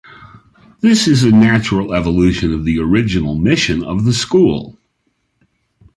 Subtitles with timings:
[0.79, 4.79] This is a natural evolution of the original mission of the school.